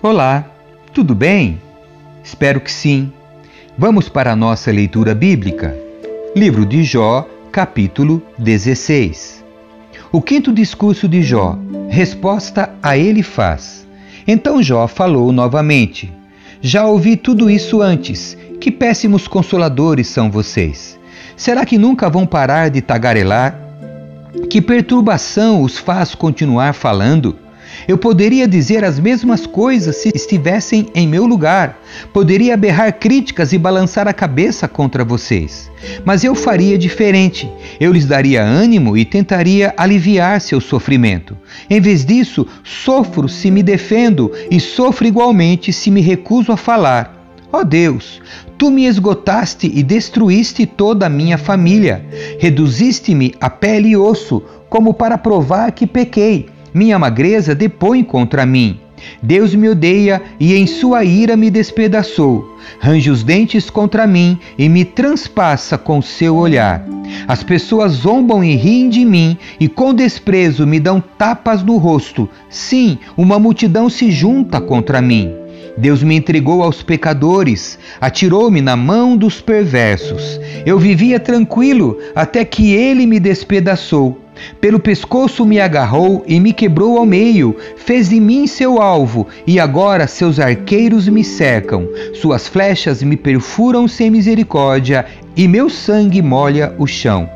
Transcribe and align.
Olá, 0.00 0.46
tudo 0.94 1.14
bem? 1.14 1.60
Espero 2.24 2.60
que 2.60 2.70
sim. 2.70 3.12
Vamos 3.76 4.08
para 4.08 4.32
a 4.32 4.36
nossa 4.36 4.70
leitura 4.70 5.14
bíblica. 5.14 5.76
Livro 6.36 6.64
de 6.64 6.82
Jó, 6.84 7.28
capítulo 7.50 8.22
16. 8.38 9.44
O 10.12 10.22
quinto 10.22 10.52
discurso 10.52 11.08
de 11.08 11.20
Jó, 11.22 11.58
resposta 11.90 12.72
a 12.82 12.96
ele 12.96 13.22
faz. 13.22 13.86
Então 14.26 14.62
Jó 14.62 14.86
falou 14.86 15.32
novamente: 15.32 16.12
Já 16.60 16.86
ouvi 16.86 17.16
tudo 17.16 17.48
isso 17.48 17.80
antes. 17.80 18.36
Que 18.60 18.70
péssimos 18.70 19.28
consoladores 19.28 20.08
são 20.08 20.30
vocês. 20.30 20.98
Será 21.36 21.64
que 21.64 21.78
nunca 21.78 22.10
vão 22.10 22.26
parar 22.26 22.68
de 22.68 22.80
tagarelar? 22.80 23.56
Que 24.50 24.60
perturbação 24.60 25.62
os 25.62 25.78
faz 25.78 26.14
continuar 26.14 26.72
falando? 26.72 27.36
Eu 27.86 27.96
poderia 27.96 28.46
dizer 28.46 28.84
as 28.84 28.98
mesmas 28.98 29.46
coisas 29.46 29.96
se 29.96 30.10
estivessem 30.14 30.88
em 30.94 31.06
meu 31.06 31.26
lugar. 31.26 31.80
Poderia 32.12 32.56
berrar 32.56 32.92
críticas 32.92 33.52
e 33.52 33.58
balançar 33.58 34.06
a 34.06 34.12
cabeça 34.12 34.68
contra 34.68 35.04
vocês. 35.04 35.70
Mas 36.04 36.24
eu 36.24 36.34
faria 36.34 36.76
diferente. 36.76 37.50
Eu 37.80 37.92
lhes 37.92 38.06
daria 38.06 38.42
ânimo 38.42 38.96
e 38.96 39.04
tentaria 39.04 39.72
aliviar 39.76 40.40
seu 40.40 40.60
sofrimento. 40.60 41.36
Em 41.68 41.80
vez 41.80 42.04
disso, 42.04 42.46
sofro 42.62 43.28
se 43.28 43.50
me 43.50 43.62
defendo 43.62 44.32
e 44.50 44.60
sofro 44.60 45.06
igualmente 45.06 45.72
se 45.72 45.90
me 45.90 46.00
recuso 46.00 46.52
a 46.52 46.56
falar. 46.56 47.18
Ó 47.50 47.60
oh 47.60 47.64
Deus, 47.64 48.20
tu 48.58 48.70
me 48.70 48.84
esgotaste 48.84 49.70
e 49.74 49.82
destruíste 49.82 50.66
toda 50.66 51.06
a 51.06 51.08
minha 51.08 51.38
família. 51.38 52.04
Reduziste-me 52.38 53.34
a 53.40 53.48
pele 53.48 53.90
e 53.90 53.96
osso, 53.96 54.42
como 54.68 54.92
para 54.92 55.16
provar 55.16 55.72
que 55.72 55.86
pequei. 55.86 56.50
Minha 56.72 56.98
magreza 56.98 57.54
depõe 57.54 58.02
contra 58.02 58.44
mim. 58.44 58.80
Deus 59.22 59.54
me 59.54 59.68
odeia 59.68 60.20
e 60.40 60.54
em 60.54 60.66
sua 60.66 61.04
ira 61.04 61.36
me 61.36 61.50
despedaçou. 61.50 62.58
Range 62.80 63.10
os 63.10 63.22
dentes 63.22 63.70
contra 63.70 64.06
mim 64.06 64.38
e 64.58 64.68
me 64.68 64.84
transpassa 64.84 65.78
com 65.78 66.02
seu 66.02 66.36
olhar. 66.36 66.84
As 67.26 67.42
pessoas 67.42 67.92
zombam 67.92 68.42
e 68.44 68.54
riem 68.54 68.88
de 68.88 69.04
mim 69.04 69.36
e 69.58 69.68
com 69.68 69.94
desprezo 69.94 70.66
me 70.66 70.78
dão 70.78 71.02
tapas 71.16 71.62
no 71.62 71.76
rosto. 71.76 72.28
Sim, 72.50 72.98
uma 73.16 73.38
multidão 73.38 73.88
se 73.88 74.10
junta 74.10 74.60
contra 74.60 75.00
mim. 75.00 75.32
Deus 75.76 76.02
me 76.02 76.16
entregou 76.16 76.62
aos 76.62 76.82
pecadores, 76.82 77.78
atirou-me 78.00 78.60
na 78.60 78.74
mão 78.74 79.16
dos 79.16 79.40
perversos. 79.40 80.40
Eu 80.66 80.76
vivia 80.76 81.20
tranquilo 81.20 81.96
até 82.16 82.44
que 82.44 82.72
ele 82.72 83.06
me 83.06 83.20
despedaçou. 83.20 84.18
Pelo 84.60 84.78
pescoço 84.78 85.44
me 85.44 85.60
agarrou 85.60 86.24
e 86.26 86.38
me 86.40 86.52
quebrou 86.52 86.98
ao 86.98 87.06
meio, 87.06 87.56
fez 87.76 88.08
de 88.08 88.20
mim 88.20 88.46
seu 88.46 88.80
alvo, 88.80 89.26
e 89.46 89.58
agora 89.58 90.06
seus 90.06 90.38
arqueiros 90.38 91.08
me 91.08 91.24
cercam. 91.24 91.88
Suas 92.14 92.48
flechas 92.48 93.02
me 93.02 93.16
perfuram 93.16 93.86
sem 93.88 94.10
misericórdia, 94.10 95.06
e 95.36 95.46
meu 95.46 95.68
sangue 95.68 96.22
molha 96.22 96.74
o 96.78 96.86
chão. 96.86 97.28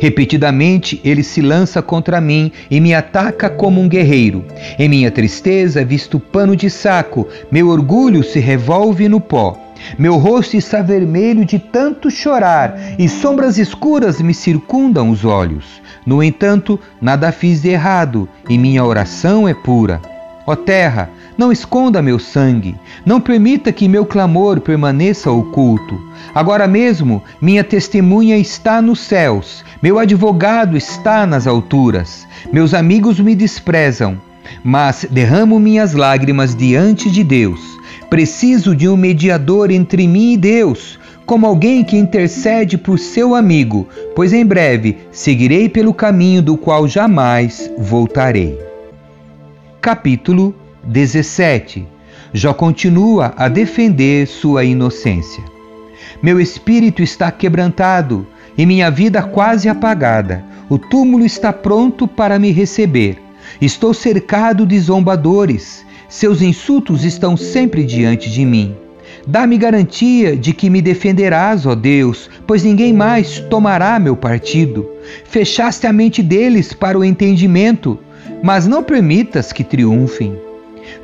Repetidamente 0.00 1.00
ele 1.04 1.22
se 1.22 1.40
lança 1.40 1.80
contra 1.80 2.20
mim 2.20 2.50
e 2.70 2.80
me 2.80 2.94
ataca 2.94 3.48
como 3.48 3.80
um 3.80 3.88
guerreiro. 3.88 4.44
Em 4.78 4.88
minha 4.88 5.10
tristeza 5.10 5.84
visto 5.84 6.18
pano 6.18 6.56
de 6.56 6.68
saco, 6.68 7.26
meu 7.50 7.68
orgulho 7.68 8.24
se 8.24 8.40
revolve 8.40 9.08
no 9.08 9.20
pó. 9.20 9.67
Meu 9.98 10.16
rosto 10.16 10.56
está 10.56 10.82
vermelho 10.82 11.44
de 11.44 11.58
tanto 11.58 12.10
chorar, 12.10 12.76
e 12.98 13.08
sombras 13.08 13.58
escuras 13.58 14.20
me 14.20 14.34
circundam 14.34 15.10
os 15.10 15.24
olhos. 15.24 15.80
No 16.06 16.22
entanto, 16.22 16.78
nada 17.00 17.32
fiz 17.32 17.62
de 17.62 17.68
errado, 17.68 18.28
e 18.48 18.56
minha 18.56 18.84
oração 18.84 19.48
é 19.48 19.54
pura. 19.54 20.00
Ó 20.46 20.56
terra, 20.56 21.10
não 21.36 21.52
esconda 21.52 22.02
meu 22.02 22.18
sangue, 22.18 22.74
não 23.04 23.20
permita 23.20 23.70
que 23.70 23.86
meu 23.86 24.04
clamor 24.04 24.60
permaneça 24.60 25.30
oculto. 25.30 26.00
Agora 26.34 26.66
mesmo, 26.66 27.22
minha 27.40 27.62
testemunha 27.62 28.36
está 28.36 28.82
nos 28.82 29.00
céus, 29.00 29.64
meu 29.80 29.98
advogado 29.98 30.76
está 30.76 31.26
nas 31.26 31.46
alturas. 31.46 32.26
Meus 32.52 32.74
amigos 32.74 33.20
me 33.20 33.34
desprezam, 33.34 34.20
mas 34.64 35.06
derramo 35.10 35.60
minhas 35.60 35.92
lágrimas 35.92 36.56
diante 36.56 37.10
de 37.10 37.22
Deus. 37.22 37.77
Preciso 38.10 38.74
de 38.74 38.88
um 38.88 38.96
mediador 38.96 39.70
entre 39.70 40.06
mim 40.06 40.32
e 40.32 40.36
Deus 40.36 40.98
como 41.26 41.46
alguém 41.46 41.84
que 41.84 41.94
intercede 41.94 42.78
por 42.78 42.98
seu 42.98 43.34
amigo, 43.34 43.86
pois 44.16 44.32
em 44.32 44.46
breve 44.46 44.96
seguirei 45.12 45.68
pelo 45.68 45.92
caminho 45.92 46.40
do 46.40 46.56
qual 46.56 46.88
jamais 46.88 47.70
voltarei. 47.76 48.58
Capítulo 49.78 50.54
17 50.84 51.86
Jó 52.32 52.54
continua 52.54 53.34
a 53.36 53.46
defender 53.46 54.26
sua 54.26 54.64
inocência. 54.64 55.44
Meu 56.22 56.40
espírito 56.40 57.02
está 57.02 57.30
quebrantado 57.30 58.26
e 58.56 58.64
minha 58.64 58.90
vida 58.90 59.22
quase 59.22 59.68
apagada. 59.68 60.42
O 60.68 60.78
túmulo 60.78 61.24
está 61.24 61.52
pronto 61.52 62.08
para 62.08 62.38
me 62.38 62.50
receber. 62.50 63.18
Estou 63.60 63.92
cercado 63.92 64.66
de 64.66 64.78
zombadores. 64.80 65.84
Seus 66.08 66.40
insultos 66.40 67.04
estão 67.04 67.36
sempre 67.36 67.84
diante 67.84 68.30
de 68.30 68.42
mim. 68.42 68.74
Dá-me 69.26 69.58
garantia 69.58 70.34
de 70.34 70.54
que 70.54 70.70
me 70.70 70.80
defenderás, 70.80 71.66
ó 71.66 71.74
Deus, 71.74 72.30
pois 72.46 72.64
ninguém 72.64 72.94
mais 72.94 73.40
tomará 73.40 73.98
meu 73.98 74.16
partido. 74.16 74.88
Fechaste 75.24 75.86
a 75.86 75.92
mente 75.92 76.22
deles 76.22 76.72
para 76.72 76.98
o 76.98 77.04
entendimento, 77.04 77.98
mas 78.42 78.66
não 78.66 78.82
permitas 78.82 79.52
que 79.52 79.62
triunfem. 79.62 80.34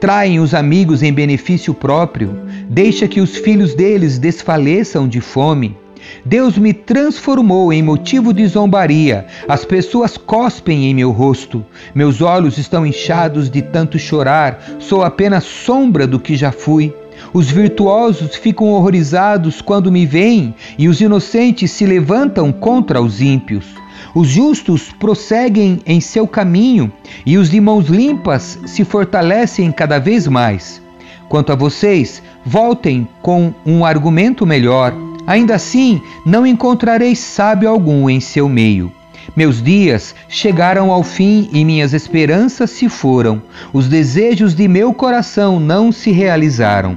Traem 0.00 0.40
os 0.40 0.52
amigos 0.52 1.00
em 1.00 1.12
benefício 1.12 1.72
próprio, 1.72 2.36
deixa 2.68 3.06
que 3.06 3.20
os 3.20 3.36
filhos 3.36 3.76
deles 3.76 4.18
desfaleçam 4.18 5.06
de 5.06 5.20
fome. 5.20 5.76
Deus 6.24 6.58
me 6.58 6.72
transformou 6.72 7.72
em 7.72 7.82
motivo 7.82 8.32
de 8.32 8.46
zombaria. 8.46 9.26
As 9.48 9.64
pessoas 9.64 10.16
cospem 10.16 10.86
em 10.86 10.94
meu 10.94 11.10
rosto. 11.10 11.64
Meus 11.94 12.20
olhos 12.20 12.58
estão 12.58 12.86
inchados 12.86 13.50
de 13.50 13.62
tanto 13.62 13.98
chorar. 13.98 14.58
Sou 14.78 15.02
apenas 15.02 15.44
sombra 15.44 16.06
do 16.06 16.20
que 16.20 16.36
já 16.36 16.52
fui. 16.52 16.94
Os 17.32 17.50
virtuosos 17.50 18.36
ficam 18.36 18.68
horrorizados 18.68 19.60
quando 19.60 19.92
me 19.92 20.06
veem, 20.06 20.54
e 20.78 20.88
os 20.88 21.00
inocentes 21.00 21.70
se 21.70 21.84
levantam 21.84 22.52
contra 22.52 23.02
os 23.02 23.20
ímpios. 23.20 23.66
Os 24.14 24.28
justos 24.28 24.92
prosseguem 24.92 25.80
em 25.84 26.00
seu 26.00 26.26
caminho, 26.26 26.90
e 27.26 27.36
os 27.36 27.50
de 27.50 27.60
mãos 27.60 27.88
limpas 27.88 28.58
se 28.66 28.84
fortalecem 28.84 29.70
cada 29.70 29.98
vez 29.98 30.26
mais. 30.26 30.80
Quanto 31.28 31.52
a 31.52 31.56
vocês, 31.56 32.22
voltem 32.44 33.06
com 33.20 33.52
um 33.66 33.84
argumento 33.84 34.46
melhor. 34.46 35.07
Ainda 35.28 35.56
assim, 35.56 36.00
não 36.24 36.46
encontrareis 36.46 37.18
sábio 37.18 37.68
algum 37.68 38.08
em 38.08 38.18
seu 38.18 38.48
meio. 38.48 38.90
Meus 39.36 39.62
dias 39.62 40.14
chegaram 40.26 40.90
ao 40.90 41.02
fim 41.02 41.50
e 41.52 41.66
minhas 41.66 41.92
esperanças 41.92 42.70
se 42.70 42.88
foram. 42.88 43.42
Os 43.70 43.88
desejos 43.88 44.54
de 44.54 44.66
meu 44.66 44.94
coração 44.94 45.60
não 45.60 45.92
se 45.92 46.10
realizaram. 46.10 46.96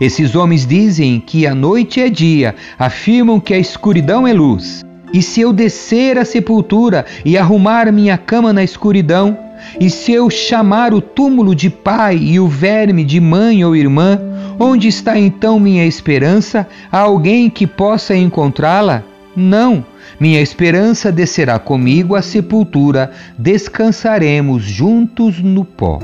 Esses 0.00 0.36
homens 0.36 0.64
dizem 0.64 1.18
que 1.18 1.44
a 1.44 1.56
noite 1.56 2.00
é 2.00 2.08
dia, 2.08 2.54
afirmam 2.78 3.40
que 3.40 3.52
a 3.52 3.58
escuridão 3.58 4.28
é 4.28 4.32
luz. 4.32 4.84
E 5.12 5.20
se 5.20 5.40
eu 5.40 5.52
descer 5.52 6.16
à 6.16 6.24
sepultura 6.24 7.04
e 7.24 7.36
arrumar 7.36 7.90
minha 7.90 8.16
cama 8.16 8.52
na 8.52 8.62
escuridão, 8.62 9.36
e 9.80 9.90
se 9.90 10.12
eu 10.12 10.30
chamar 10.30 10.94
o 10.94 11.00
túmulo 11.00 11.52
de 11.52 11.68
pai 11.68 12.16
e 12.16 12.38
o 12.38 12.46
verme 12.46 13.04
de 13.04 13.20
mãe 13.20 13.64
ou 13.64 13.74
irmã, 13.74 14.20
onde 14.62 14.88
está 14.88 15.18
então 15.18 15.58
minha 15.58 15.86
esperança? 15.86 16.68
Há 16.90 17.00
alguém 17.00 17.50
que 17.50 17.66
possa 17.66 18.14
encontrá-la? 18.14 19.02
Não. 19.34 19.84
Minha 20.20 20.40
esperança 20.40 21.10
descerá 21.10 21.58
comigo 21.58 22.14
à 22.14 22.22
sepultura, 22.22 23.10
descansaremos 23.36 24.62
juntos 24.62 25.40
no 25.40 25.64
pó. 25.64 25.98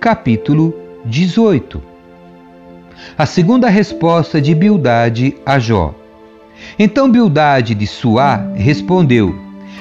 Capítulo 0.00 0.74
18 1.04 1.88
a 3.16 3.26
segunda 3.26 3.68
resposta 3.68 4.40
de 4.40 4.54
Bildade 4.54 5.36
a 5.46 5.58
Jó. 5.58 5.94
Então 6.78 7.10
Bildade 7.10 7.74
de 7.74 7.86
Suá 7.86 8.36
respondeu: 8.54 9.34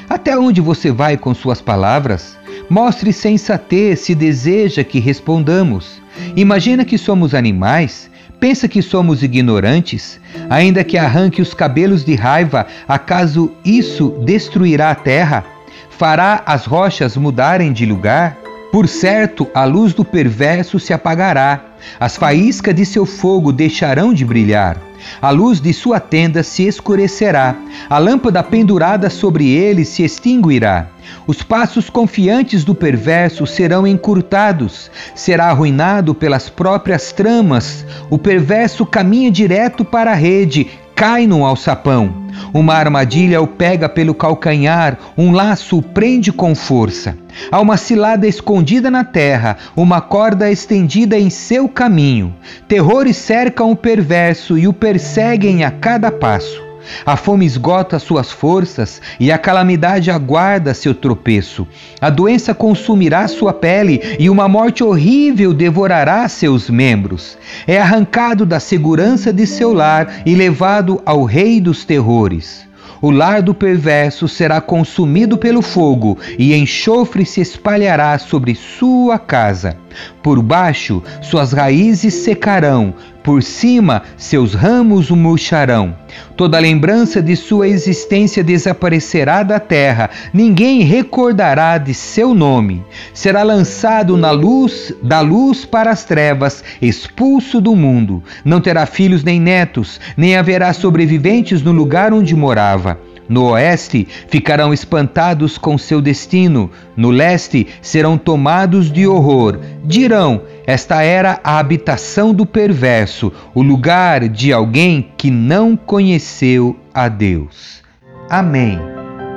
Até 0.10 0.38
onde 0.38 0.62
você 0.62 0.92
vai 0.92 1.18
com 1.18 1.34
suas 1.34 1.62
palavras? 1.62 2.38
Mostre 2.69 3.13
sensatez 3.13 4.00
se 4.00 4.13
deseja 4.13 4.83
que 4.83 5.00
respondamos. 5.00 6.01
Imagina 6.36 6.83
que 6.83 6.98
somos 6.98 7.33
animais? 7.33 8.09
Pensa 8.39 8.68
que 8.68 8.81
somos 8.81 9.24
ignorantes? 9.24 10.19
Ainda 10.50 10.83
que 10.83 10.98
arranque 10.98 11.42
os 11.42 11.54
cabelos 11.54 12.06
de 12.06 12.15
raiva, 12.15 12.68
acaso 12.88 13.51
isso 13.65 14.09
destruirá 14.24 14.92
a 14.92 14.95
terra? 14.95 15.44
Fará 15.89 16.44
as 16.45 16.65
rochas 16.65 17.18
mudarem 17.18 17.74
de 17.74 17.86
lugar? 17.86 18.38
Por 18.72 18.88
certo, 18.88 19.48
a 19.54 19.64
luz 19.64 19.94
do 19.94 20.04
perverso 20.04 20.80
se 20.80 20.94
apagará, 20.94 21.62
as 22.00 22.18
faíscas 22.18 22.75
de 22.75 22.86
seu 22.86 23.06
fogo 23.06 23.52
deixarão 23.52 24.14
de 24.14 24.25
brilhar. 24.25 24.78
A 25.22 25.30
luz 25.30 25.62
de 25.62 25.72
sua 25.74 26.00
tenda 26.00 26.44
se 26.44 26.68
escurecerá, 26.68 27.56
a 27.90 27.98
lâmpada 27.98 28.44
pendurada 28.44 29.10
sobre 29.10 29.50
ele 29.50 29.86
se 29.86 30.04
extinguirá. 30.04 30.88
Os 31.25 31.42
passos 31.42 31.90
confiantes 31.90 32.66
do 32.66 32.75
perverso 32.75 33.48
serão 33.48 33.88
encurtados, 33.88 34.92
será 35.16 35.46
arruinado 35.46 36.14
pelas 36.14 36.50
próprias 36.50 37.14
tramas. 37.14 37.86
O 38.10 38.18
perverso 38.18 38.86
caminha 38.86 39.31
direto 39.31 39.86
para 39.86 40.12
a 40.12 40.16
rede, 40.16 40.68
cai 40.94 41.25
no 41.25 41.46
alçapão. 41.46 42.27
Uma 42.57 42.74
armadilha 42.74 43.39
o 43.39 43.45
pega 43.45 43.88
pelo 43.88 44.15
calcanhar, 44.15 44.98
um 45.15 45.31
laço 45.31 45.77
o 45.77 45.81
prende 45.83 46.31
com 46.31 46.56
força. 46.56 47.15
Há 47.51 47.62
uma 47.62 47.77
cilada 47.77 48.25
escondida 48.25 48.89
na 48.89 49.04
terra, 49.04 49.57
uma 49.75 50.01
corda 50.01 50.50
estendida 50.50 51.19
em 51.19 51.30
seu 51.30 51.69
caminho. 51.69 52.33
Terrores 52.68 53.15
cercam 53.15 53.69
o 53.69 53.75
perverso 53.75 54.57
e 54.57 54.68
o 54.68 54.74
perseguem 54.74 55.63
a 55.63 55.69
cada 55.69 56.12
passo. 56.12 56.67
A 57.06 57.16
fome 57.16 57.45
esgota 57.45 58.00
suas 58.00 58.31
forças 58.31 59.01
e 59.19 59.31
a 59.31 59.38
calamidade 59.38 60.12
aguarda 60.12 60.74
seu 60.74 60.94
tropeço. 60.94 61.68
A 62.00 62.10
doença 62.10 62.54
consumirá 62.54 63.28
sua 63.28 63.54
pele 63.54 64.01
e 64.19 64.30
uma 64.30 64.48
morte 64.48 64.84
horrível 64.84 65.54
devorará 65.54 66.28
seus 66.28 66.69
membros. 66.69 67.38
É 67.66 67.80
arrancado 67.80 68.45
da 68.45 68.60
segurança 68.60 69.31
de 69.31 69.48
seu 69.48 69.74
lar 69.74 70.22
e 70.25 70.36
levado 70.36 71.01
ao 71.06 71.24
rei 71.24 71.60
dos 71.60 71.86
terrores. 71.86 72.68
O 73.01 73.12
lar 73.12 73.42
do 73.44 73.54
perverso 73.54 74.28
será 74.28 74.60
consumido 74.60 75.38
pelo 75.38 75.62
fogo, 75.62 76.18
e 76.38 76.56
enxofre 76.56 77.25
se 77.25 77.42
espalhará 77.42 78.18
sobre 78.18 78.56
sua 78.56 79.19
casa. 79.19 79.78
Por 80.22 80.42
baixo, 80.42 81.02
suas 81.22 81.54
raízes 81.54 82.14
secarão, 82.14 82.94
por 83.28 83.44
cima, 83.44 84.04
seus 84.16 84.54
ramos 84.54 85.12
murcharão. 85.12 85.94
Toda 86.38 86.60
lembrança 86.60 87.22
de 87.22 87.36
sua 87.36 87.68
existência 87.68 88.42
desaparecerá 88.42 89.44
da 89.44 89.60
terra, 89.60 90.10
ninguém 90.34 90.84
recordará 90.84 91.78
de 91.78 91.94
seu 91.94 92.34
nome. 92.34 92.86
Será 93.14 93.44
lançado 93.44 94.16
na 94.16 94.32
luz, 94.32 94.94
da 95.04 95.20
luz 95.20 95.66
para 95.66 95.92
as 95.92 96.06
trevas, 96.06 96.64
expulso 96.82 97.60
do 97.60 97.76
mundo. 97.76 98.24
Não 98.46 98.62
terá 98.62 98.86
filhos 98.86 99.26
nem 99.26 99.42
netos, 99.42 100.00
nem 100.16 100.38
haverá 100.38 100.72
sobreviventes 100.72 101.62
no 101.62 101.74
lugar 101.74 102.14
onde 102.14 102.34
morava. 102.34 102.98
No 103.30 103.52
oeste 103.52 104.08
ficarão 104.28 104.74
espantados 104.74 105.58
com 105.58 105.78
seu 105.78 106.02
destino, 106.02 106.72
no 106.96 107.10
leste 107.10 107.68
serão 107.82 108.18
tomados 108.18 108.92
de 108.92 109.06
horror. 109.06 109.60
Dirão: 109.84 110.42
Esta 110.66 111.04
era 111.04 111.40
a 111.44 111.60
habitação 111.60 112.34
do 112.34 112.46
perverso, 112.46 113.32
o 113.54 113.62
lugar 113.62 114.28
de 114.30 114.54
alguém 114.54 115.12
que 115.18 115.30
não 115.30 115.76
conheceu 115.76 116.76
a 116.94 117.10
Deus. 117.10 117.84
Amém. 118.30 118.80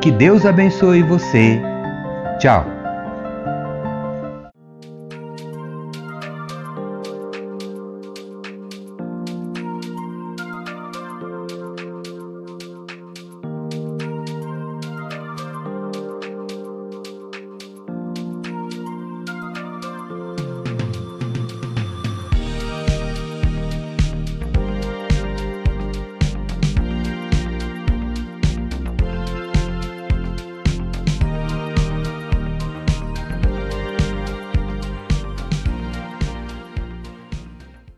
Que 0.01 0.11
Deus 0.11 0.47
abençoe 0.47 1.03
você. 1.03 1.61
Tchau. 2.39 2.80